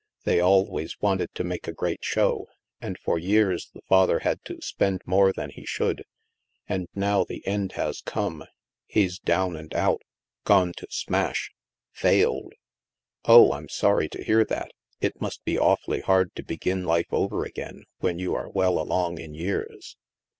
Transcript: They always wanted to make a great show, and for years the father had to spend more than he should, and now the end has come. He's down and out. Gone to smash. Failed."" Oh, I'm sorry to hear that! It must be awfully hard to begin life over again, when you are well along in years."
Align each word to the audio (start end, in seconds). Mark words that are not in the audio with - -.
They 0.23 0.39
always 0.39 0.99
wanted 0.99 1.29
to 1.35 1.43
make 1.43 1.67
a 1.67 1.71
great 1.73 2.03
show, 2.03 2.47
and 2.81 2.97
for 2.97 3.19
years 3.19 3.69
the 3.71 3.83
father 3.87 4.17
had 4.21 4.43
to 4.45 4.59
spend 4.59 5.03
more 5.05 5.31
than 5.31 5.51
he 5.51 5.63
should, 5.63 6.05
and 6.67 6.87
now 6.95 7.23
the 7.23 7.45
end 7.45 7.73
has 7.73 8.01
come. 8.01 8.45
He's 8.87 9.19
down 9.19 9.55
and 9.55 9.71
out. 9.75 10.01
Gone 10.43 10.73
to 10.77 10.87
smash. 10.89 11.51
Failed."" 11.91 12.53
Oh, 13.25 13.53
I'm 13.53 13.69
sorry 13.69 14.09
to 14.09 14.23
hear 14.23 14.43
that! 14.45 14.71
It 15.01 15.21
must 15.21 15.45
be 15.45 15.59
awfully 15.59 16.01
hard 16.01 16.33
to 16.33 16.41
begin 16.41 16.83
life 16.83 17.13
over 17.13 17.45
again, 17.45 17.83
when 17.99 18.17
you 18.17 18.33
are 18.33 18.49
well 18.49 18.79
along 18.79 19.19
in 19.19 19.35
years." 19.35 19.97